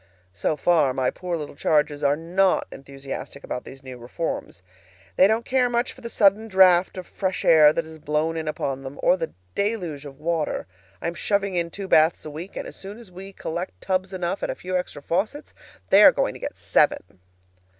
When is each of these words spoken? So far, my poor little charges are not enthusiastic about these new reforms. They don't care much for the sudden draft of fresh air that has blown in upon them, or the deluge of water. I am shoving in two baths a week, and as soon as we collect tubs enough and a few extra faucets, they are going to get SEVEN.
So 0.33 0.55
far, 0.57 0.95
my 0.95 1.11
poor 1.11 1.37
little 1.37 1.53
charges 1.55 2.03
are 2.03 2.15
not 2.15 2.65
enthusiastic 2.71 3.43
about 3.43 3.65
these 3.65 3.83
new 3.83 3.99
reforms. 3.99 4.63
They 5.15 5.27
don't 5.27 5.45
care 5.45 5.69
much 5.69 5.93
for 5.93 6.01
the 6.01 6.09
sudden 6.09 6.47
draft 6.47 6.97
of 6.97 7.05
fresh 7.05 7.45
air 7.45 7.71
that 7.71 7.85
has 7.85 7.99
blown 7.99 8.35
in 8.35 8.47
upon 8.47 8.81
them, 8.81 8.99
or 9.03 9.15
the 9.15 9.35
deluge 9.53 10.05
of 10.07 10.19
water. 10.19 10.65
I 11.03 11.07
am 11.07 11.13
shoving 11.13 11.53
in 11.53 11.69
two 11.69 11.87
baths 11.87 12.25
a 12.25 12.31
week, 12.31 12.55
and 12.55 12.67
as 12.67 12.75
soon 12.75 12.97
as 12.97 13.11
we 13.11 13.31
collect 13.31 13.79
tubs 13.79 14.11
enough 14.11 14.41
and 14.41 14.51
a 14.51 14.55
few 14.55 14.75
extra 14.75 15.03
faucets, 15.03 15.53
they 15.91 16.01
are 16.03 16.11
going 16.11 16.33
to 16.33 16.39
get 16.39 16.57
SEVEN. 16.57 17.19